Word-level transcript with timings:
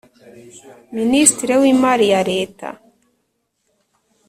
Ministre 0.97 1.51
w’imari 1.61 2.05
ya 2.13 2.21
leta 2.31 2.69